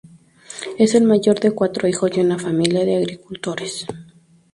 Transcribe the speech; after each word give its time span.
Es 0.79 0.95
el 0.95 1.03
mayor 1.03 1.39
de 1.39 1.51
cuatro 1.51 1.87
hijos 1.87 2.09
de 2.13 2.21
una 2.21 2.39
familia 2.39 2.85
de 2.85 2.95
agricultores. 2.95 3.85